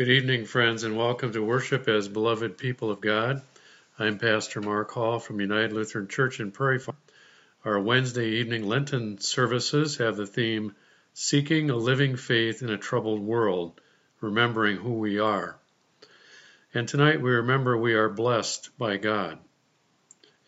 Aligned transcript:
Good 0.00 0.08
evening, 0.08 0.46
friends, 0.46 0.82
and 0.82 0.96
welcome 0.96 1.30
to 1.32 1.44
worship 1.44 1.86
as 1.86 2.08
beloved 2.08 2.56
people 2.56 2.90
of 2.90 3.02
God. 3.02 3.42
I'm 3.98 4.16
Pastor 4.16 4.62
Mark 4.62 4.90
Hall 4.92 5.18
from 5.18 5.42
United 5.42 5.74
Lutheran 5.74 6.08
Church 6.08 6.40
in 6.40 6.52
Prairie 6.52 6.78
Farm. 6.78 6.96
Our 7.66 7.78
Wednesday 7.78 8.26
evening 8.36 8.66
Lenten 8.66 9.18
services 9.18 9.98
have 9.98 10.16
the 10.16 10.26
theme 10.26 10.74
Seeking 11.12 11.68
a 11.68 11.76
Living 11.76 12.16
Faith 12.16 12.62
in 12.62 12.70
a 12.70 12.78
Troubled 12.78 13.20
World, 13.20 13.78
Remembering 14.22 14.78
Who 14.78 14.94
We 14.94 15.18
Are. 15.18 15.58
And 16.72 16.88
tonight 16.88 17.20
we 17.20 17.32
remember 17.32 17.76
we 17.76 17.92
are 17.92 18.08
blessed 18.08 18.70
by 18.78 18.96
God. 18.96 19.38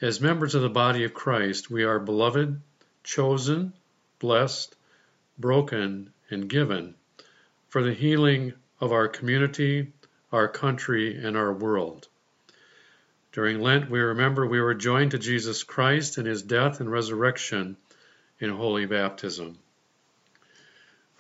As 0.00 0.18
members 0.18 0.54
of 0.54 0.62
the 0.62 0.70
body 0.70 1.04
of 1.04 1.12
Christ, 1.12 1.70
we 1.70 1.84
are 1.84 1.98
beloved, 1.98 2.58
chosen, 3.04 3.74
blessed, 4.18 4.74
broken, 5.38 6.14
and 6.30 6.48
given 6.48 6.94
for 7.68 7.82
the 7.82 7.92
healing 7.92 8.54
of 8.82 8.90
our 8.90 9.06
community, 9.06 9.92
our 10.32 10.48
country, 10.48 11.16
and 11.24 11.36
our 11.36 11.52
world. 11.52 12.08
During 13.30 13.60
Lent, 13.60 13.88
we 13.88 14.00
remember 14.00 14.44
we 14.44 14.60
were 14.60 14.74
joined 14.74 15.12
to 15.12 15.18
Jesus 15.18 15.62
Christ 15.62 16.18
in 16.18 16.26
his 16.26 16.42
death 16.42 16.80
and 16.80 16.90
resurrection 16.90 17.76
in 18.40 18.50
holy 18.50 18.86
baptism. 18.86 19.56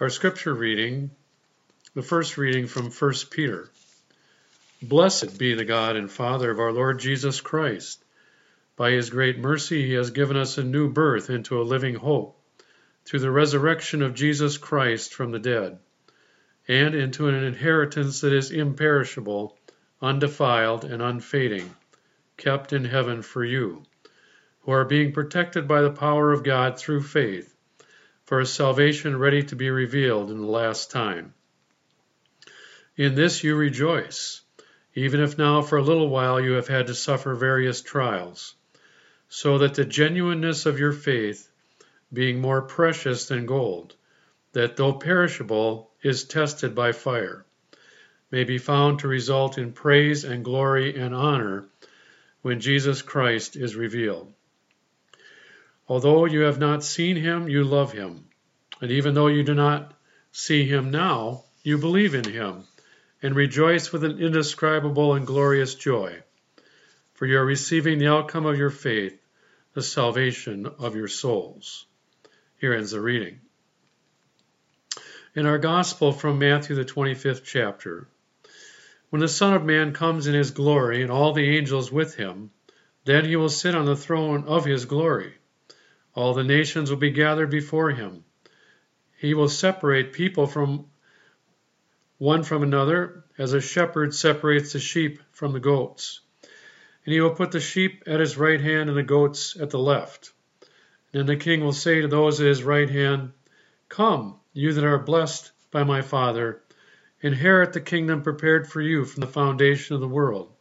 Our 0.00 0.10
scripture 0.10 0.52
reading, 0.52 1.12
the 1.94 2.02
first 2.02 2.36
reading 2.36 2.66
from 2.66 2.90
1 2.90 3.12
Peter. 3.30 3.70
Blessed 4.82 5.38
be 5.38 5.54
the 5.54 5.64
God 5.64 5.94
and 5.94 6.10
Father 6.10 6.50
of 6.50 6.58
our 6.58 6.72
Lord 6.72 6.98
Jesus 6.98 7.40
Christ. 7.40 8.04
By 8.74 8.90
his 8.90 9.08
great 9.08 9.38
mercy, 9.38 9.86
he 9.86 9.92
has 9.92 10.10
given 10.10 10.36
us 10.36 10.58
a 10.58 10.64
new 10.64 10.90
birth 10.90 11.30
into 11.30 11.60
a 11.60 11.62
living 11.62 11.94
hope 11.94 12.36
through 13.04 13.20
the 13.20 13.30
resurrection 13.30 14.02
of 14.02 14.14
Jesus 14.14 14.58
Christ 14.58 15.14
from 15.14 15.30
the 15.30 15.38
dead 15.38 15.78
and 16.72 16.94
into 16.94 17.28
an 17.28 17.34
inheritance 17.34 18.22
that 18.22 18.32
is 18.32 18.50
imperishable, 18.50 19.58
undefiled, 20.00 20.86
and 20.86 21.02
unfading, 21.02 21.76
kept 22.38 22.72
in 22.72 22.86
heaven 22.86 23.20
for 23.20 23.44
you, 23.44 23.82
who 24.60 24.72
are 24.72 24.86
being 24.86 25.12
protected 25.12 25.68
by 25.68 25.82
the 25.82 25.90
power 25.90 26.32
of 26.32 26.42
God 26.42 26.78
through 26.78 27.02
faith, 27.02 27.54
for 28.24 28.40
a 28.40 28.46
salvation 28.46 29.18
ready 29.18 29.42
to 29.42 29.54
be 29.54 29.68
revealed 29.68 30.30
in 30.30 30.40
the 30.40 30.46
last 30.46 30.90
time. 30.90 31.34
In 32.96 33.16
this 33.16 33.44
you 33.44 33.54
rejoice, 33.54 34.40
even 34.94 35.20
if 35.20 35.36
now 35.36 35.60
for 35.60 35.76
a 35.76 35.82
little 35.82 36.08
while 36.08 36.40
you 36.40 36.52
have 36.52 36.68
had 36.68 36.86
to 36.86 36.94
suffer 36.94 37.34
various 37.34 37.82
trials, 37.82 38.54
so 39.28 39.58
that 39.58 39.74
the 39.74 39.84
genuineness 39.84 40.64
of 40.64 40.78
your 40.78 40.92
faith, 40.92 41.50
being 42.10 42.40
more 42.40 42.62
precious 42.62 43.26
than 43.26 43.44
gold, 43.44 43.94
that 44.52 44.76
though 44.76 44.94
perishable 44.94 45.91
is 46.02 46.24
tested 46.24 46.74
by 46.74 46.92
fire, 46.92 47.44
may 48.30 48.44
be 48.44 48.58
found 48.58 48.98
to 48.98 49.08
result 49.08 49.58
in 49.58 49.72
praise 49.72 50.24
and 50.24 50.44
glory 50.44 50.98
and 50.98 51.14
honor 51.14 51.66
when 52.42 52.60
Jesus 52.60 53.02
Christ 53.02 53.56
is 53.56 53.76
revealed. 53.76 54.32
Although 55.88 56.24
you 56.24 56.40
have 56.40 56.58
not 56.58 56.84
seen 56.84 57.16
him, 57.16 57.48
you 57.48 57.64
love 57.64 57.92
him. 57.92 58.24
And 58.80 58.90
even 58.90 59.14
though 59.14 59.28
you 59.28 59.42
do 59.42 59.54
not 59.54 59.94
see 60.32 60.64
him 60.64 60.90
now, 60.90 61.44
you 61.62 61.78
believe 61.78 62.14
in 62.14 62.24
him 62.24 62.64
and 63.22 63.36
rejoice 63.36 63.92
with 63.92 64.02
an 64.02 64.18
indescribable 64.18 65.14
and 65.14 65.26
glorious 65.26 65.74
joy. 65.74 66.22
For 67.14 67.26
you 67.26 67.38
are 67.38 67.44
receiving 67.44 67.98
the 67.98 68.08
outcome 68.08 68.46
of 68.46 68.58
your 68.58 68.70
faith, 68.70 69.20
the 69.74 69.82
salvation 69.82 70.66
of 70.66 70.96
your 70.96 71.08
souls. 71.08 71.86
Here 72.58 72.74
ends 72.74 72.90
the 72.90 73.00
reading. 73.00 73.40
In 75.34 75.46
our 75.46 75.56
Gospel 75.56 76.12
from 76.12 76.38
Matthew, 76.38 76.76
the 76.76 76.84
25th 76.84 77.42
chapter, 77.42 78.06
when 79.08 79.20
the 79.20 79.28
Son 79.28 79.54
of 79.54 79.64
Man 79.64 79.94
comes 79.94 80.26
in 80.26 80.34
his 80.34 80.50
glory 80.50 81.00
and 81.00 81.10
all 81.10 81.32
the 81.32 81.56
angels 81.56 81.90
with 81.90 82.16
him, 82.16 82.50
then 83.06 83.24
he 83.24 83.36
will 83.36 83.48
sit 83.48 83.74
on 83.74 83.86
the 83.86 83.96
throne 83.96 84.44
of 84.44 84.66
his 84.66 84.84
glory. 84.84 85.32
All 86.14 86.34
the 86.34 86.44
nations 86.44 86.90
will 86.90 86.98
be 86.98 87.12
gathered 87.12 87.48
before 87.48 87.92
him. 87.92 88.24
He 89.16 89.32
will 89.32 89.48
separate 89.48 90.12
people 90.12 90.46
from 90.46 90.90
one 92.18 92.42
from 92.42 92.62
another, 92.62 93.24
as 93.38 93.54
a 93.54 93.60
shepherd 93.62 94.14
separates 94.14 94.74
the 94.74 94.80
sheep 94.80 95.18
from 95.32 95.54
the 95.54 95.60
goats. 95.60 96.20
And 97.06 97.14
he 97.14 97.22
will 97.22 97.34
put 97.34 97.52
the 97.52 97.60
sheep 97.60 98.02
at 98.06 98.20
his 98.20 98.36
right 98.36 98.60
hand 98.60 98.90
and 98.90 98.98
the 98.98 99.02
goats 99.02 99.56
at 99.58 99.70
the 99.70 99.78
left. 99.78 100.30
Then 101.12 101.24
the 101.24 101.36
king 101.36 101.64
will 101.64 101.72
say 101.72 102.02
to 102.02 102.08
those 102.08 102.38
at 102.38 102.46
his 102.46 102.62
right 102.62 102.90
hand, 102.90 103.32
Come, 103.88 104.38
you 104.52 104.72
that 104.72 104.84
are 104.84 104.98
blessed 104.98 105.50
by 105.70 105.82
my 105.84 106.02
Father, 106.02 106.60
inherit 107.22 107.72
the 107.72 107.80
kingdom 107.80 108.22
prepared 108.22 108.68
for 108.68 108.80
you 108.80 109.04
from 109.04 109.20
the 109.20 109.26
foundation 109.26 109.94
of 109.94 110.00
the 110.00 110.08
world. 110.08 110.52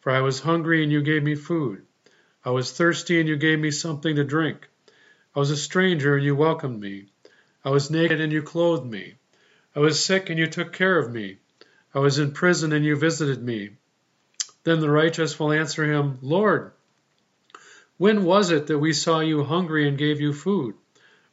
For 0.00 0.10
I 0.10 0.20
was 0.20 0.40
hungry, 0.40 0.82
and 0.82 0.90
you 0.90 1.02
gave 1.02 1.22
me 1.22 1.34
food. 1.34 1.82
I 2.44 2.50
was 2.50 2.72
thirsty, 2.72 3.20
and 3.20 3.28
you 3.28 3.36
gave 3.36 3.58
me 3.58 3.70
something 3.70 4.16
to 4.16 4.24
drink. 4.24 4.68
I 5.36 5.38
was 5.38 5.50
a 5.50 5.56
stranger, 5.56 6.16
and 6.16 6.24
you 6.24 6.34
welcomed 6.34 6.80
me. 6.80 7.06
I 7.64 7.70
was 7.70 7.90
naked, 7.90 8.20
and 8.20 8.32
you 8.32 8.42
clothed 8.42 8.90
me. 8.90 9.16
I 9.76 9.80
was 9.80 10.02
sick, 10.02 10.30
and 10.30 10.38
you 10.38 10.46
took 10.46 10.72
care 10.72 10.98
of 10.98 11.12
me. 11.12 11.38
I 11.94 11.98
was 11.98 12.18
in 12.18 12.32
prison, 12.32 12.72
and 12.72 12.84
you 12.84 12.96
visited 12.96 13.42
me. 13.42 13.76
Then 14.64 14.80
the 14.80 14.90
righteous 14.90 15.38
will 15.38 15.52
answer 15.52 15.84
him, 15.84 16.18
Lord, 16.22 16.72
when 17.98 18.24
was 18.24 18.50
it 18.50 18.66
that 18.68 18.78
we 18.78 18.94
saw 18.94 19.20
you 19.20 19.44
hungry 19.44 19.86
and 19.86 19.98
gave 19.98 20.20
you 20.22 20.32
food? 20.32 20.74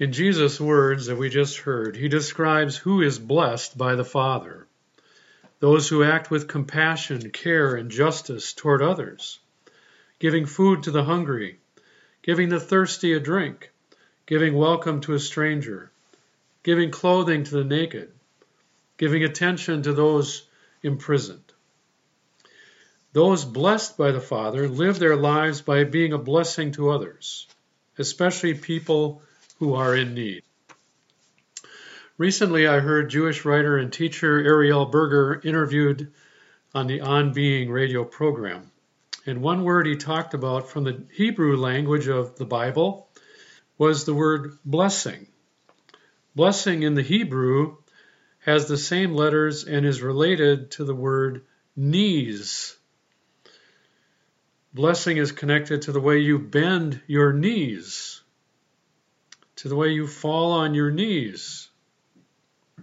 In 0.00 0.12
Jesus' 0.12 0.58
words 0.58 1.06
that 1.06 1.16
we 1.16 1.28
just 1.28 1.58
heard, 1.58 1.94
he 1.94 2.08
describes 2.08 2.74
who 2.74 3.02
is 3.02 3.18
blessed 3.18 3.76
by 3.76 3.96
the 3.96 4.04
Father. 4.04 4.66
Those 5.58 5.90
who 5.90 6.02
act 6.02 6.30
with 6.30 6.48
compassion, 6.48 7.30
care, 7.30 7.74
and 7.74 7.90
justice 7.90 8.54
toward 8.54 8.80
others, 8.80 9.38
giving 10.18 10.46
food 10.46 10.84
to 10.84 10.90
the 10.90 11.04
hungry, 11.04 11.58
giving 12.22 12.48
the 12.48 12.58
thirsty 12.58 13.12
a 13.12 13.20
drink, 13.20 13.70
giving 14.24 14.54
welcome 14.54 15.02
to 15.02 15.12
a 15.12 15.20
stranger, 15.20 15.90
giving 16.62 16.90
clothing 16.90 17.44
to 17.44 17.56
the 17.56 17.64
naked, 17.64 18.10
giving 18.96 19.22
attention 19.22 19.82
to 19.82 19.92
those 19.92 20.46
imprisoned. 20.82 21.52
Those 23.12 23.44
blessed 23.44 23.98
by 23.98 24.12
the 24.12 24.20
Father 24.20 24.66
live 24.66 24.98
their 24.98 25.16
lives 25.16 25.60
by 25.60 25.84
being 25.84 26.14
a 26.14 26.18
blessing 26.18 26.72
to 26.72 26.88
others, 26.88 27.46
especially 27.98 28.54
people 28.54 29.20
who 29.60 29.74
are 29.74 29.94
in 29.94 30.14
need. 30.14 30.42
Recently, 32.16 32.66
I 32.66 32.80
heard 32.80 33.10
Jewish 33.10 33.44
writer 33.44 33.76
and 33.76 33.92
teacher 33.92 34.38
Ariel 34.38 34.86
Burger 34.86 35.40
interviewed 35.44 36.12
on 36.74 36.86
the 36.86 37.02
On 37.02 37.32
Being 37.32 37.70
radio 37.70 38.04
program. 38.04 38.70
And 39.26 39.42
one 39.42 39.62
word 39.62 39.86
he 39.86 39.96
talked 39.96 40.32
about 40.32 40.70
from 40.70 40.84
the 40.84 41.04
Hebrew 41.12 41.58
language 41.58 42.08
of 42.08 42.36
the 42.36 42.46
Bible 42.46 43.08
was 43.76 44.04
the 44.04 44.14
word 44.14 44.58
blessing. 44.64 45.26
Blessing 46.34 46.82
in 46.82 46.94
the 46.94 47.02
Hebrew 47.02 47.76
has 48.40 48.66
the 48.66 48.78
same 48.78 49.12
letters 49.12 49.64
and 49.64 49.84
is 49.84 50.00
related 50.00 50.70
to 50.72 50.84
the 50.84 50.94
word 50.94 51.42
knees. 51.76 52.76
Blessing 54.72 55.18
is 55.18 55.32
connected 55.32 55.82
to 55.82 55.92
the 55.92 56.00
way 56.00 56.18
you 56.18 56.38
bend 56.38 57.02
your 57.06 57.34
knees 57.34 58.22
to 59.60 59.68
the 59.68 59.76
way 59.76 59.88
you 59.88 60.06
fall 60.06 60.52
on 60.52 60.72
your 60.72 60.90
knees. 60.90 61.68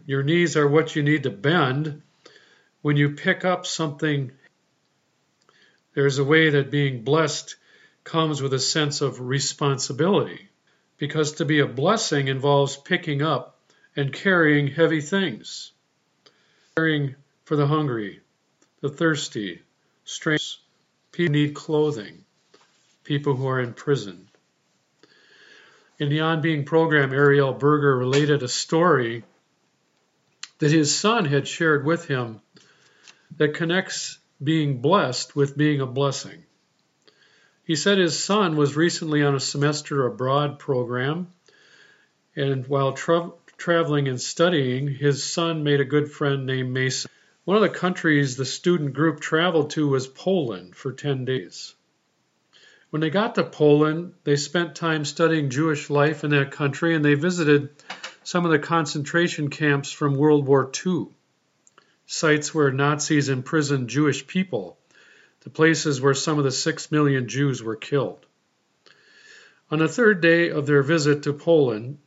Your 0.06 0.22
knees 0.22 0.56
are 0.56 0.68
what 0.68 0.96
you 0.96 1.02
need 1.02 1.24
to 1.24 1.32
bend 1.32 2.04
when 2.84 2.98
you 2.98 3.16
pick 3.16 3.44
up 3.44 3.66
something. 3.66 4.32
There's 5.96 6.20
a 6.20 6.24
way 6.24 6.52
that 6.52 6.70
being 6.70 7.04
blessed 7.04 7.56
comes 8.04 8.44
with 8.44 8.54
a 8.54 8.60
sense 8.60 9.02
of 9.02 9.20
responsibility 9.22 10.50
because 11.00 11.34
to 11.34 11.46
be 11.46 11.62
a 11.62 11.66
blessing 11.66 12.28
involves 12.28 12.78
picking 12.78 13.24
up 13.24 13.60
and 13.96 14.14
carrying 14.14 14.68
heavy 14.68 15.02
things, 15.02 15.72
caring 16.76 17.16
for 17.46 17.56
the 17.56 17.66
hungry, 17.66 18.22
the 18.82 18.90
thirsty, 18.90 19.64
strangers. 20.06 20.60
People 21.12 21.34
who 21.34 21.42
need 21.42 21.56
clothing, 21.56 22.24
people 23.04 23.36
who 23.36 23.48
are 23.48 23.62
in 23.62 23.74
prison. 23.74 24.27
In 26.00 26.10
the 26.10 26.20
On 26.20 26.42
Being 26.42 26.64
program, 26.64 27.12
Ariel 27.12 27.54
Burger 27.54 27.98
related 27.98 28.44
a 28.44 28.48
story 28.48 29.24
that 30.60 30.72
his 30.72 30.96
son 30.96 31.26
had 31.26 31.48
shared 31.48 31.86
with 31.86 32.06
him 32.06 32.40
that 33.38 33.56
connects 33.56 34.20
being 34.44 34.80
blessed 34.80 35.36
with 35.36 35.58
being 35.58 35.82
a 35.82 35.88
blessing. 35.88 36.44
He 37.64 37.76
said 37.76 37.98
his 37.98 38.18
son 38.24 38.56
was 38.56 38.76
recently 38.76 39.24
on 39.24 39.34
a 39.34 39.40
semester 39.40 40.06
abroad 40.06 40.60
program, 40.60 41.34
and 42.36 42.68
while 42.68 42.94
tra- 42.94 43.32
traveling 43.58 44.08
and 44.08 44.22
studying, 44.22 44.88
his 44.88 45.24
son 45.24 45.64
made 45.64 45.82
a 45.82 45.86
good 45.86 46.12
friend 46.12 46.46
named 46.46 46.72
Mason. 46.72 47.10
One 47.44 47.58
of 47.58 47.64
the 47.64 47.70
countries 47.70 48.38
the 48.38 48.46
student 48.46 48.94
group 48.94 49.20
traveled 49.20 49.72
to 49.72 49.88
was 49.88 50.08
Poland 50.08 50.76
for 50.76 50.92
10 50.94 51.26
days. 51.26 51.74
When 52.90 53.02
they 53.02 53.10
got 53.10 53.36
to 53.36 53.44
Poland, 53.44 54.14
they 54.24 54.38
spent 54.38 54.76
time 54.76 55.04
studying 55.04 55.50
Jewish 55.50 55.90
life 55.90 56.24
in 56.24 56.30
that 56.32 56.52
country 56.52 56.96
and 56.96 57.04
they 57.04 57.16
visited 57.16 57.70
some 58.24 58.46
of 58.46 58.52
the 58.52 58.60
concentration 58.60 59.50
camps 59.50 59.92
from 59.92 60.16
World 60.16 60.46
War 60.46 60.72
II, 60.86 61.08
sites 62.06 62.54
where 62.54 62.72
Nazis 62.72 63.28
imprisoned 63.28 63.90
Jewish 63.90 64.26
people, 64.26 64.78
the 65.42 65.50
places 65.50 66.00
where 66.00 66.14
some 66.14 66.38
of 66.38 66.46
the 66.46 66.52
six 66.52 66.90
million 66.90 67.28
Jews 67.28 67.62
were 67.62 67.76
killed. 67.76 68.26
On 69.70 69.80
the 69.80 69.90
third 69.90 70.22
day 70.22 70.50
of 70.50 70.66
their 70.66 70.82
visit 70.82 71.24
to 71.24 71.34
Poland, 71.34 71.98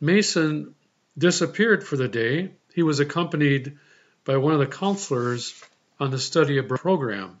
Mason 0.00 0.76
disappeared 1.18 1.82
for 1.82 1.96
the 1.96 2.08
day. 2.08 2.52
He 2.74 2.84
was 2.84 3.00
accompanied 3.00 3.78
by 4.24 4.36
one 4.36 4.52
of 4.52 4.60
the 4.60 4.66
counselors 4.66 5.60
on 5.98 6.12
the 6.12 6.18
study 6.18 6.58
abroad 6.58 6.80
program. 6.80 7.40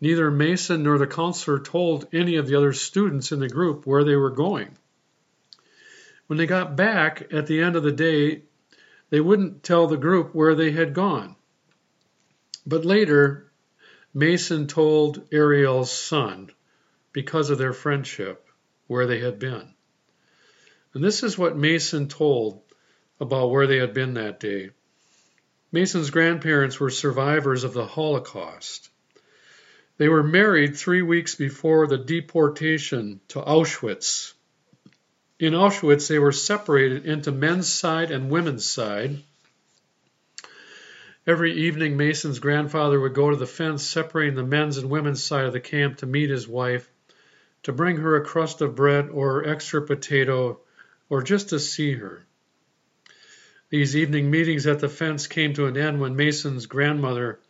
Neither 0.00 0.30
Mason 0.30 0.82
nor 0.82 0.98
the 0.98 1.06
counselor 1.06 1.58
told 1.58 2.06
any 2.12 2.36
of 2.36 2.46
the 2.46 2.56
other 2.56 2.72
students 2.72 3.32
in 3.32 3.40
the 3.40 3.48
group 3.48 3.86
where 3.86 4.04
they 4.04 4.16
were 4.16 4.30
going. 4.30 4.76
When 6.26 6.36
they 6.36 6.46
got 6.46 6.76
back 6.76 7.32
at 7.32 7.46
the 7.46 7.60
end 7.60 7.76
of 7.76 7.82
the 7.82 7.92
day, 7.92 8.42
they 9.10 9.20
wouldn't 9.20 9.62
tell 9.62 9.86
the 9.86 9.96
group 9.96 10.34
where 10.34 10.54
they 10.54 10.72
had 10.72 10.92
gone. 10.92 11.36
But 12.66 12.84
later, 12.84 13.50
Mason 14.12 14.66
told 14.66 15.28
Ariel's 15.32 15.92
son, 15.92 16.50
because 17.12 17.48
of 17.50 17.58
their 17.58 17.72
friendship, 17.72 18.46
where 18.88 19.06
they 19.06 19.20
had 19.20 19.38
been. 19.38 19.74
And 20.92 21.04
this 21.04 21.22
is 21.22 21.38
what 21.38 21.56
Mason 21.56 22.08
told 22.08 22.62
about 23.20 23.50
where 23.50 23.66
they 23.66 23.78
had 23.78 23.94
been 23.94 24.14
that 24.14 24.40
day. 24.40 24.70
Mason's 25.72 26.10
grandparents 26.10 26.80
were 26.80 26.90
survivors 26.90 27.64
of 27.64 27.72
the 27.72 27.86
Holocaust. 27.86 28.90
They 29.98 30.08
were 30.08 30.22
married 30.22 30.76
three 30.76 31.00
weeks 31.00 31.34
before 31.34 31.86
the 31.86 31.96
deportation 31.96 33.20
to 33.28 33.40
Auschwitz. 33.40 34.34
In 35.38 35.54
Auschwitz, 35.54 36.08
they 36.08 36.18
were 36.18 36.32
separated 36.32 37.06
into 37.06 37.32
men's 37.32 37.72
side 37.72 38.10
and 38.10 38.30
women's 38.30 38.66
side. 38.66 39.22
Every 41.26 41.52
evening, 41.52 41.96
Mason's 41.96 42.38
grandfather 42.38 43.00
would 43.00 43.14
go 43.14 43.30
to 43.30 43.36
the 43.36 43.46
fence 43.46 43.82
separating 43.84 44.34
the 44.34 44.44
men's 44.44 44.76
and 44.76 44.90
women's 44.90 45.24
side 45.24 45.46
of 45.46 45.52
the 45.52 45.60
camp 45.60 45.98
to 45.98 46.06
meet 46.06 46.30
his 46.30 46.46
wife, 46.46 46.88
to 47.62 47.72
bring 47.72 47.96
her 47.96 48.16
a 48.16 48.24
crust 48.24 48.60
of 48.60 48.76
bread 48.76 49.08
or 49.08 49.48
extra 49.48 49.80
potato, 49.82 50.60
or 51.08 51.22
just 51.22 51.48
to 51.48 51.58
see 51.58 51.94
her. 51.94 52.24
These 53.70 53.96
evening 53.96 54.30
meetings 54.30 54.66
at 54.66 54.78
the 54.78 54.88
fence 54.88 55.26
came 55.26 55.54
to 55.54 55.66
an 55.66 55.76
end 55.76 56.00
when 56.00 56.16
Mason's 56.16 56.66
grandmother 56.66 57.40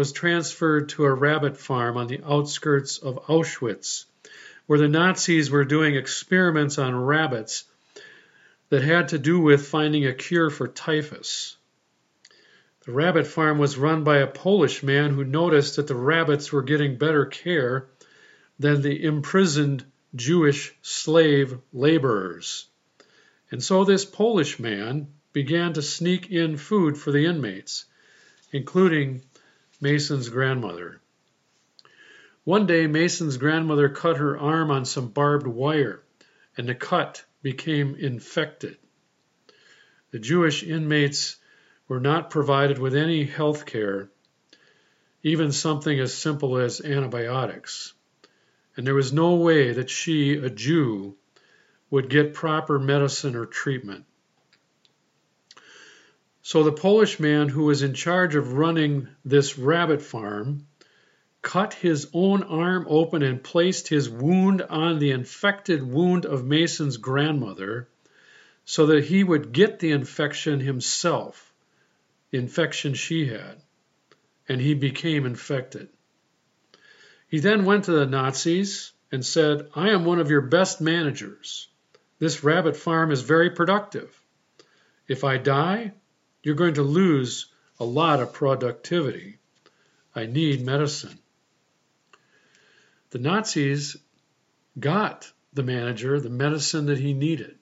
was 0.00 0.12
transferred 0.12 0.88
to 0.88 1.04
a 1.04 1.12
rabbit 1.12 1.58
farm 1.58 1.98
on 1.98 2.06
the 2.06 2.22
outskirts 2.24 2.96
of 2.96 3.26
Auschwitz, 3.26 4.06
where 4.64 4.78
the 4.78 4.88
Nazis 4.88 5.50
were 5.50 5.66
doing 5.66 5.94
experiments 5.94 6.78
on 6.78 6.94
rabbits 6.94 7.64
that 8.70 8.80
had 8.80 9.08
to 9.08 9.18
do 9.18 9.38
with 9.38 9.68
finding 9.68 10.06
a 10.06 10.14
cure 10.14 10.48
for 10.48 10.66
typhus. 10.66 11.54
The 12.86 12.92
rabbit 12.92 13.26
farm 13.26 13.58
was 13.58 13.76
run 13.76 14.02
by 14.02 14.20
a 14.20 14.26
Polish 14.26 14.82
man 14.82 15.12
who 15.12 15.22
noticed 15.22 15.76
that 15.76 15.86
the 15.86 15.94
rabbits 15.94 16.50
were 16.50 16.62
getting 16.62 16.96
better 16.96 17.26
care 17.26 17.86
than 18.58 18.80
the 18.80 19.04
imprisoned 19.04 19.84
Jewish 20.14 20.74
slave 20.80 21.58
laborers. 21.74 22.64
And 23.50 23.62
so 23.62 23.84
this 23.84 24.06
Polish 24.06 24.58
man 24.58 25.08
began 25.34 25.74
to 25.74 25.82
sneak 25.82 26.30
in 26.30 26.56
food 26.56 26.96
for 26.96 27.12
the 27.12 27.26
inmates, 27.26 27.84
including 28.50 29.20
Mason's 29.80 30.28
grandmother. 30.28 31.00
One 32.44 32.66
day, 32.66 32.86
Mason's 32.86 33.38
grandmother 33.38 33.88
cut 33.88 34.18
her 34.18 34.38
arm 34.38 34.70
on 34.70 34.84
some 34.84 35.08
barbed 35.08 35.46
wire, 35.46 36.02
and 36.56 36.68
the 36.68 36.74
cut 36.74 37.24
became 37.42 37.94
infected. 37.94 38.76
The 40.10 40.18
Jewish 40.18 40.62
inmates 40.62 41.36
were 41.88 42.00
not 42.00 42.30
provided 42.30 42.78
with 42.78 42.94
any 42.94 43.24
health 43.24 43.64
care, 43.64 44.10
even 45.22 45.52
something 45.52 45.98
as 45.98 46.12
simple 46.12 46.58
as 46.58 46.80
antibiotics. 46.80 47.94
And 48.76 48.86
there 48.86 48.94
was 48.94 49.12
no 49.12 49.36
way 49.36 49.72
that 49.72 49.90
she, 49.90 50.34
a 50.34 50.50
Jew, 50.50 51.16
would 51.90 52.08
get 52.10 52.34
proper 52.34 52.78
medicine 52.78 53.34
or 53.34 53.46
treatment. 53.46 54.04
So 56.42 56.62
the 56.62 56.72
Polish 56.72 57.20
man 57.20 57.48
who 57.48 57.64
was 57.64 57.82
in 57.82 57.94
charge 57.94 58.34
of 58.34 58.54
running 58.54 59.08
this 59.24 59.58
rabbit 59.58 60.00
farm 60.00 60.66
cut 61.42 61.74
his 61.74 62.08
own 62.12 62.42
arm 62.42 62.86
open 62.88 63.22
and 63.22 63.42
placed 63.42 63.88
his 63.88 64.08
wound 64.08 64.62
on 64.62 64.98
the 64.98 65.10
infected 65.10 65.82
wound 65.82 66.26
of 66.26 66.44
Mason's 66.44 66.96
grandmother 66.96 67.88
so 68.64 68.86
that 68.86 69.04
he 69.04 69.24
would 69.24 69.52
get 69.52 69.78
the 69.78 69.90
infection 69.90 70.60
himself, 70.60 71.52
the 72.30 72.38
infection 72.38 72.94
she 72.94 73.26
had, 73.26 73.60
and 74.48 74.60
he 74.60 74.74
became 74.74 75.26
infected. 75.26 75.88
He 77.28 77.38
then 77.38 77.64
went 77.64 77.84
to 77.84 77.92
the 77.92 78.06
Nazis 78.06 78.92
and 79.12 79.24
said, 79.24 79.68
I 79.74 79.90
am 79.90 80.04
one 80.04 80.20
of 80.20 80.30
your 80.30 80.42
best 80.42 80.80
managers. 80.80 81.68
This 82.18 82.44
rabbit 82.44 82.76
farm 82.76 83.10
is 83.10 83.22
very 83.22 83.50
productive. 83.50 84.20
If 85.08 85.24
I 85.24 85.38
die, 85.38 85.92
you're 86.42 86.54
going 86.54 86.74
to 86.74 86.82
lose 86.82 87.46
a 87.78 87.84
lot 87.84 88.20
of 88.20 88.32
productivity. 88.32 89.38
I 90.14 90.26
need 90.26 90.64
medicine. 90.64 91.18
The 93.10 93.18
Nazis 93.18 93.96
got 94.78 95.30
the 95.52 95.62
manager 95.62 96.20
the 96.20 96.30
medicine 96.30 96.86
that 96.86 96.98
he 96.98 97.12
needed. 97.12 97.58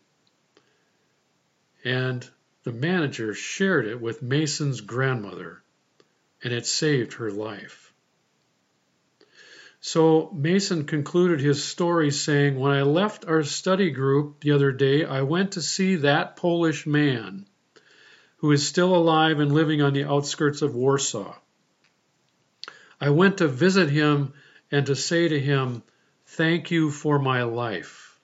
And 1.85 2.29
the 2.65 2.73
manager 2.73 3.33
shared 3.33 3.87
it 3.87 4.01
with 4.01 4.21
Mason's 4.21 4.81
grandmother, 4.81 5.63
and 6.43 6.53
it 6.53 6.67
saved 6.67 7.15
her 7.15 7.31
life. 7.31 7.95
So 9.81 10.31
Mason 10.35 10.85
concluded 10.85 11.41
his 11.41 11.65
story 11.65 12.11
saying, 12.11 12.59
When 12.59 12.73
I 12.73 12.83
left 12.83 13.25
our 13.27 13.45
study 13.45 13.91
group 13.91 14.41
the 14.41 14.51
other 14.51 14.73
day, 14.73 15.05
I 15.05 15.23
went 15.23 15.53
to 15.53 15.63
see 15.63 15.97
that 15.97 16.37
Polish 16.37 16.85
man 16.85 17.47
who 18.39 18.53
is 18.53 18.67
still 18.67 18.95
alive 18.95 19.41
and 19.41 19.53
living 19.53 19.83
on 19.83 19.93
the 19.93 20.05
outskirts 20.05 20.63
of 20.63 20.75
Warsaw. 20.75 21.37
I 23.01 23.11
went 23.11 23.39
to 23.39 23.49
visit 23.49 23.91
him 23.91 24.33
and 24.71 24.87
to 24.87 24.97
say 24.97 25.29
to 25.29 25.41
him, 25.41 25.83
Thank 26.27 26.71
you 26.71 26.91
for 26.91 27.19
my 27.19 27.45
life. 27.45 28.19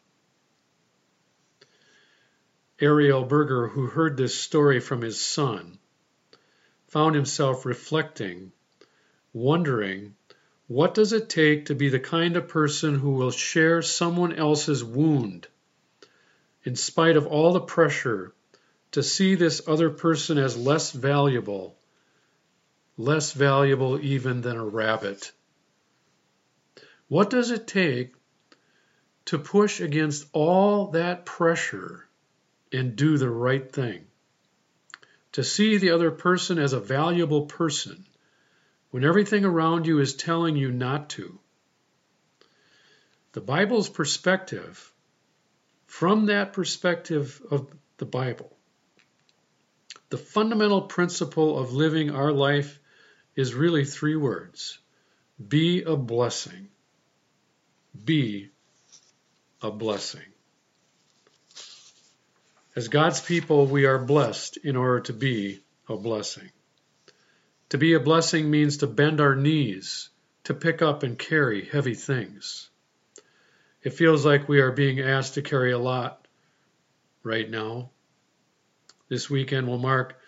Ariel 2.81 3.25
Burger, 3.25 3.69
who 3.69 3.87
heard 3.87 4.17
this 4.17 4.39
story 4.39 4.81
from 4.81 5.01
his 5.01 5.21
son, 5.21 5.79
found 6.89 7.15
himself 7.15 7.65
reflecting, 7.65 8.53
wondering, 9.33 10.17
what 10.67 10.95
does 10.95 11.13
it 11.13 11.29
take 11.29 11.67
to 11.67 11.75
be 11.75 11.89
the 11.89 12.01
kind 12.01 12.37
of 12.37 12.49
person 12.49 12.99
who 12.99 13.13
will 13.13 13.31
share 13.31 13.81
someone 13.81 14.35
else's 14.35 14.85
wound 14.85 15.47
in 16.63 16.77
spite 16.77 17.17
of 17.17 17.27
all 17.27 17.53
the 17.53 17.61
pressure 17.61 18.34
to 18.95 19.03
see 19.03 19.35
this 19.35 19.61
other 19.67 19.91
person 19.91 20.39
as 20.39 20.57
less 20.57 20.93
valuable, 20.93 21.77
less 22.97 23.33
valuable 23.33 23.99
even 24.01 24.41
than 24.41 24.57
a 24.57 24.65
rabbit. 24.65 25.33
What 27.09 27.29
does 27.29 27.51
it 27.51 27.67
take 27.67 28.15
to 29.25 29.37
push 29.37 29.81
against 29.81 30.29
all 30.33 30.93
that 30.93 31.27
pressure 31.27 32.07
and 32.73 32.95
do 32.95 33.19
the 33.19 33.29
right 33.29 33.69
thing? 33.69 34.07
To 35.33 35.43
see 35.43 35.79
the 35.79 35.91
other 35.91 36.13
person 36.13 36.61
as 36.61 36.73
a 36.73 36.79
valuable 36.79 37.47
person 37.47 38.05
when 38.93 39.03
everything 39.03 39.45
around 39.45 39.89
you 39.89 39.99
is 39.99 40.15
telling 40.15 40.55
you 40.55 40.71
not 40.71 41.11
to. 41.11 41.41
The 43.33 43.41
Bible's 43.41 43.89
perspective, 43.89 44.93
from 45.89 46.27
that 46.27 46.53
perspective 46.53 47.43
of 47.51 47.67
the 47.97 48.07
Bible, 48.07 48.54
the 50.15 50.19
fundamental 50.19 50.83
principle 50.83 51.59
of 51.59 51.73
living 51.73 52.13
our 52.13 52.31
life 52.31 52.79
is 53.35 53.53
really 53.53 53.85
three 53.85 54.15
words 54.15 54.79
be 55.49 55.83
a 55.83 55.97
blessing. 55.97 56.69
Be 58.05 58.51
a 59.61 59.73
blessing. 59.73 60.29
As 62.77 62.87
God's 62.87 63.21
people, 63.23 63.67
we 63.67 63.87
are 63.87 63.99
blessed 63.99 64.57
in 64.59 64.77
order 64.77 65.01
to 65.01 65.13
be 65.13 65.65
a 65.89 65.97
blessing. 65.97 66.49
To 67.71 67.79
be 67.79 67.95
a 67.95 67.99
blessing 67.99 68.49
means 68.49 68.77
to 68.77 68.87
bend 68.87 69.21
our 69.21 69.35
knees, 69.35 70.11
to 70.45 70.55
pick 70.55 70.81
up 70.81 71.03
and 71.03 71.19
carry 71.19 71.65
heavy 71.65 71.95
things. 71.95 72.71
It 73.83 73.95
feels 73.95 74.25
like 74.25 74.49
we 74.49 74.61
are 74.61 74.71
being 74.71 75.01
asked 75.01 75.35
to 75.35 75.43
carry 75.43 75.73
a 75.73 75.79
lot 75.93 76.29
right 77.25 77.51
now. 77.51 77.91
This 79.15 79.31
weekend 79.31 79.69
will 79.69 79.79
mark 79.79 80.19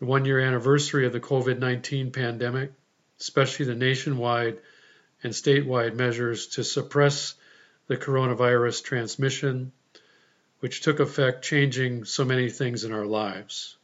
the 0.00 0.04
one 0.04 0.26
year 0.26 0.38
anniversary 0.38 1.06
of 1.06 1.14
the 1.14 1.18
COVID 1.18 1.58
19 1.58 2.12
pandemic, 2.12 2.72
especially 3.18 3.64
the 3.64 3.74
nationwide 3.74 4.58
and 5.22 5.32
statewide 5.32 5.94
measures 5.94 6.48
to 6.48 6.62
suppress 6.62 7.32
the 7.86 7.96
coronavirus 7.96 8.84
transmission, 8.84 9.72
which 10.60 10.82
took 10.82 11.00
effect, 11.00 11.42
changing 11.42 12.04
so 12.04 12.26
many 12.26 12.50
things 12.50 12.84
in 12.84 12.92
our 12.92 13.06
lives. 13.06 13.78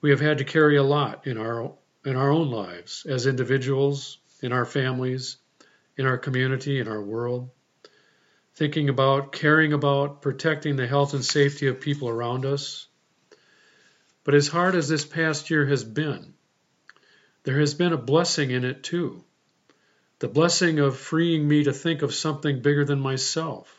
We 0.00 0.10
have 0.10 0.20
had 0.20 0.38
to 0.38 0.44
carry 0.44 0.76
a 0.76 0.84
lot 0.84 1.26
in 1.26 1.36
our, 1.36 1.72
in 2.04 2.14
our 2.14 2.30
own 2.30 2.48
lives 2.52 3.04
as 3.06 3.26
individuals, 3.26 4.18
in 4.40 4.52
our 4.52 4.64
families, 4.64 5.38
in 5.96 6.06
our 6.06 6.16
community, 6.16 6.78
in 6.78 6.86
our 6.86 7.02
world, 7.02 7.50
thinking 8.58 8.88
about, 8.88 9.30
caring 9.30 9.72
about, 9.72 10.20
protecting 10.20 10.74
the 10.74 10.86
health 10.88 11.14
and 11.14 11.24
safety 11.24 11.68
of 11.68 11.80
people 11.80 12.08
around 12.08 12.44
us. 12.44 12.88
But 14.24 14.34
as 14.34 14.48
hard 14.48 14.74
as 14.74 14.88
this 14.88 15.04
past 15.04 15.48
year 15.48 15.64
has 15.66 15.84
been, 15.84 16.34
there 17.44 17.60
has 17.60 17.74
been 17.74 17.92
a 17.92 17.96
blessing 17.96 18.50
in 18.50 18.64
it 18.64 18.82
too. 18.82 19.22
The 20.18 20.26
blessing 20.26 20.80
of 20.80 20.96
freeing 20.96 21.46
me 21.46 21.64
to 21.64 21.72
think 21.72 22.02
of 22.02 22.12
something 22.12 22.60
bigger 22.60 22.84
than 22.84 22.98
myself. 22.98 23.72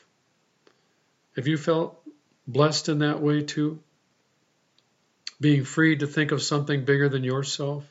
Have 1.35 1.47
you 1.47 1.57
felt 1.57 2.01
blessed 2.47 2.87
in 2.87 2.99
that 2.99 3.21
way 3.21 3.41
too? 3.43 3.83
Being 5.41 5.65
free 5.65 5.97
to 5.97 6.07
think 6.07 6.31
of 6.31 6.41
something 6.41 6.85
bigger 6.85 7.09
than 7.09 7.25
yourself? 7.25 7.85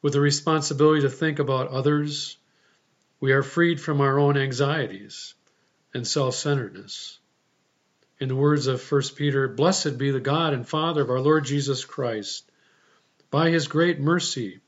With 0.00 0.14
the 0.14 0.22
responsibility 0.22 1.02
to 1.02 1.10
think 1.10 1.38
about 1.38 1.68
others 1.68 2.38
we 3.20 3.32
are 3.32 3.42
freed 3.42 3.78
from 3.78 4.00
our 4.00 4.18
own 4.18 4.38
anxieties 4.38 5.34
and 5.96 6.06
self 6.06 6.36
centeredness. 6.36 7.18
In 8.20 8.28
the 8.28 8.36
words 8.36 8.66
of 8.68 8.92
1 8.92 9.02
Peter, 9.16 9.48
Blessed 9.48 9.98
be 9.98 10.10
the 10.10 10.20
God 10.20 10.54
and 10.54 10.68
Father 10.68 11.02
of 11.02 11.10
our 11.10 11.20
Lord 11.20 11.44
Jesus 11.44 11.84
Christ. 11.84 12.48
By 13.30 13.50
his 13.50 13.66
great 13.66 13.98
mercy, 13.98 14.60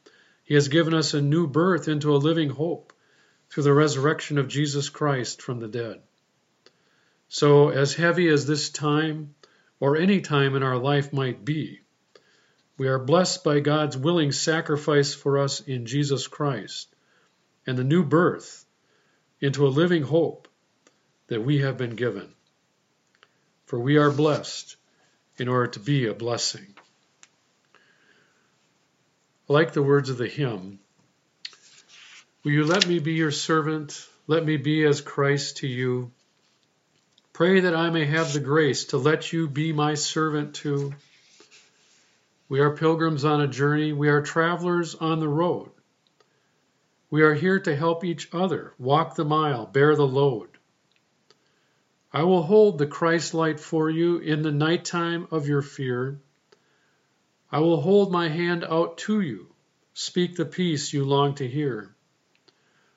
he 0.42 0.54
has 0.54 0.68
given 0.68 0.94
us 0.94 1.14
a 1.14 1.22
new 1.22 1.46
birth 1.46 1.86
into 1.86 2.14
a 2.14 2.18
living 2.18 2.50
hope 2.50 2.92
through 3.50 3.62
the 3.62 3.72
resurrection 3.72 4.38
of 4.38 4.48
Jesus 4.48 4.88
Christ 4.88 5.40
from 5.40 5.60
the 5.60 5.68
dead. 5.68 6.02
So, 7.28 7.68
as 7.68 7.94
heavy 7.94 8.28
as 8.28 8.46
this 8.46 8.70
time 8.70 9.34
or 9.80 9.96
any 9.96 10.20
time 10.20 10.56
in 10.56 10.62
our 10.62 10.78
life 10.78 11.12
might 11.12 11.44
be, 11.44 11.80
we 12.78 12.88
are 12.88 12.98
blessed 12.98 13.44
by 13.44 13.60
God's 13.60 13.96
willing 13.96 14.32
sacrifice 14.32 15.14
for 15.14 15.38
us 15.38 15.60
in 15.60 15.86
Jesus 15.86 16.26
Christ 16.26 16.94
and 17.66 17.76
the 17.76 17.84
new 17.84 18.02
birth 18.02 18.64
into 19.40 19.66
a 19.66 19.68
living 19.68 20.02
hope 20.02 20.48
that 21.28 21.42
we 21.42 21.60
have 21.60 21.78
been 21.78 21.94
given. 21.94 22.28
For 23.66 23.78
we 23.78 23.96
are 23.96 24.10
blessed 24.10 24.76
in 25.38 25.48
order 25.48 25.68
to 25.68 25.80
be 25.80 26.06
a 26.06 26.14
blessing. 26.14 26.74
Like 29.46 29.72
the 29.72 29.82
words 29.82 30.10
of 30.10 30.18
the 30.18 30.26
hymn, 30.26 30.80
Will 32.44 32.52
you 32.52 32.64
let 32.64 32.86
me 32.86 32.98
be 32.98 33.14
your 33.14 33.30
servant? 33.30 34.06
Let 34.26 34.44
me 34.44 34.56
be 34.56 34.84
as 34.84 35.00
Christ 35.00 35.58
to 35.58 35.66
you. 35.66 36.12
Pray 37.32 37.60
that 37.60 37.74
I 37.74 37.90
may 37.90 38.04
have 38.04 38.32
the 38.32 38.40
grace 38.40 38.86
to 38.86 38.96
let 38.96 39.32
you 39.32 39.48
be 39.48 39.72
my 39.72 39.94
servant 39.94 40.54
too. 40.54 40.94
We 42.48 42.60
are 42.60 42.76
pilgrims 42.76 43.24
on 43.24 43.40
a 43.40 43.48
journey, 43.48 43.92
we 43.92 44.08
are 44.08 44.22
travelers 44.22 44.94
on 44.94 45.20
the 45.20 45.28
road. 45.28 45.70
We 47.10 47.22
are 47.22 47.34
here 47.34 47.58
to 47.60 47.76
help 47.76 48.04
each 48.04 48.28
other 48.32 48.72
walk 48.78 49.14
the 49.14 49.24
mile, 49.24 49.66
bear 49.66 49.96
the 49.96 50.06
load. 50.06 50.57
I 52.12 52.22
will 52.22 52.42
hold 52.42 52.78
the 52.78 52.86
Christ 52.86 53.34
light 53.34 53.60
for 53.60 53.90
you 53.90 54.18
in 54.18 54.42
the 54.42 54.52
nighttime 54.52 55.28
of 55.30 55.46
your 55.46 55.62
fear. 55.62 56.20
I 57.52 57.60
will 57.60 57.80
hold 57.80 58.10
my 58.10 58.28
hand 58.28 58.64
out 58.64 58.98
to 58.98 59.20
you, 59.20 59.52
speak 59.92 60.36
the 60.36 60.46
peace 60.46 60.92
you 60.92 61.04
long 61.04 61.34
to 61.36 61.46
hear. 61.46 61.94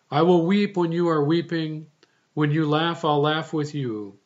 I 0.10 0.22
will 0.22 0.46
weep 0.46 0.78
when 0.78 0.92
you 0.92 1.10
are 1.10 1.24
weeping. 1.24 1.88
When 2.34 2.52
you 2.52 2.68
laugh, 2.68 3.04
I'll 3.04 3.22
laugh 3.22 3.54
with 3.54 3.76
you. 3.76 4.18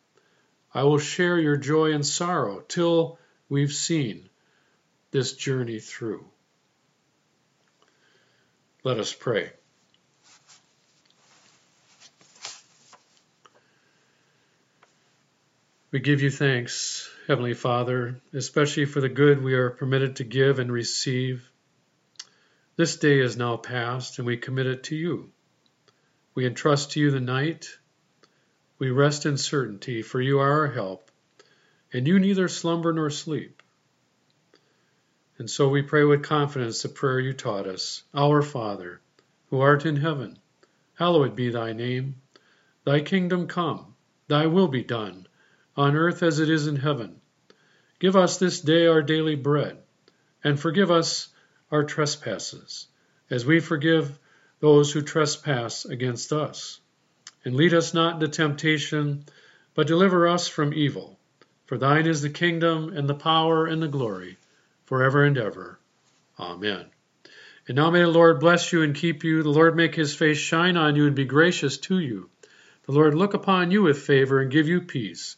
I 0.74 0.84
will 0.84 1.00
share 1.00 1.40
your 1.40 1.58
joy 1.58 1.94
and 1.94 2.06
sorrow 2.06 2.60
till 2.68 3.18
we've 3.50 3.74
seen 3.74 4.30
this 5.12 5.34
journey 5.34 5.80
through. 5.80 6.26
Let 8.84 9.00
us 9.00 9.14
pray. 9.14 9.52
We 15.96 16.02
give 16.02 16.22
you 16.22 16.30
thanks, 16.30 17.10
Heavenly 17.26 17.54
Father, 17.54 18.20
especially 18.34 18.84
for 18.84 19.00
the 19.00 19.08
good 19.08 19.42
we 19.42 19.54
are 19.54 19.70
permitted 19.70 20.18
to 20.18 20.26
give 20.26 20.60
and 20.60 20.70
receive. 20.70 21.50
This 22.76 22.98
day 22.98 23.22
is 23.22 23.38
now 23.38 23.56
past, 23.56 24.20
and 24.20 24.28
we 24.28 24.36
commit 24.36 24.66
it 24.66 24.84
to 24.84 24.96
you. 24.98 25.32
We 26.34 26.46
entrust 26.46 26.92
to 26.92 27.00
you 27.00 27.12
the 27.12 27.22
night. 27.22 27.70
We 28.78 28.90
rest 28.90 29.26
in 29.26 29.38
certainty, 29.38 30.02
for 30.02 30.20
you 30.20 30.40
are 30.40 30.66
our 30.66 30.68
help, 30.68 31.12
and 31.94 32.06
you 32.06 32.20
neither 32.20 32.50
slumber 32.50 32.92
nor 32.92 33.10
sleep. 33.10 33.64
And 35.38 35.50
so 35.50 35.70
we 35.70 35.82
pray 35.82 36.04
with 36.04 36.24
confidence 36.24 36.82
the 36.82 36.90
prayer 36.90 37.22
you 37.22 37.32
taught 37.32 37.68
us 37.68 38.04
Our 38.14 38.42
Father, 38.42 39.00
who 39.50 39.62
art 39.62 39.86
in 39.86 39.96
heaven, 39.96 40.40
hallowed 40.96 41.38
be 41.38 41.52
thy 41.52 41.72
name. 41.72 42.16
Thy 42.84 43.00
kingdom 43.00 43.48
come, 43.48 43.96
thy 44.28 44.48
will 44.48 44.68
be 44.68 44.84
done 44.84 45.28
on 45.76 45.96
earth 45.96 46.24
as 46.24 46.40
it 46.40 46.50
is 46.50 46.68
in 46.68 46.76
heaven. 46.76 47.20
Give 48.00 48.16
us 48.16 48.38
this 48.38 48.62
day 48.62 48.88
our 48.88 49.02
daily 49.02 49.36
bread, 49.36 49.78
and 50.44 50.60
forgive 50.60 50.92
us 50.92 51.30
our 51.72 51.84
trespasses, 51.84 52.88
as 53.30 53.46
we 53.46 53.60
forgive 53.60 54.18
those 54.60 54.92
who 54.92 55.02
trespass 55.02 55.86
against 55.86 56.32
us. 56.34 56.80
And 57.44 57.56
lead 57.56 57.74
us 57.74 57.94
not 57.94 58.16
into 58.16 58.28
temptation, 58.28 59.26
but 59.74 59.88
deliver 59.88 60.28
us 60.28 60.48
from 60.48 60.74
evil. 60.74 61.20
For 61.66 61.78
thine 61.78 62.06
is 62.06 62.22
the 62.22 62.30
kingdom, 62.30 62.90
and 62.96 63.08
the 63.08 63.16
power, 63.16 63.66
and 63.66 63.82
the 63.82 63.88
glory, 63.88 64.38
forever 64.86 65.24
and 65.24 65.38
ever. 65.38 65.80
Amen. 66.40 66.86
And 67.68 67.76
now 67.76 67.90
may 67.90 68.02
the 68.02 68.08
Lord 68.08 68.40
bless 68.40 68.72
you 68.72 68.84
and 68.84 68.94
keep 68.94 69.24
you. 69.24 69.42
The 69.42 69.50
Lord 69.50 69.76
make 69.76 69.96
his 69.96 70.14
face 70.14 70.38
shine 70.38 70.78
on 70.78 70.96
you 70.96 71.08
and 71.08 71.16
be 71.16 71.26
gracious 71.26 71.78
to 71.80 72.00
you. 72.00 72.30
The 72.86 72.92
Lord 72.92 73.16
look 73.16 73.34
upon 73.34 73.72
you 73.72 73.82
with 73.82 73.98
favor 73.98 74.40
and 74.40 74.52
give 74.52 74.68
you 74.68 74.82
peace. 74.82 75.38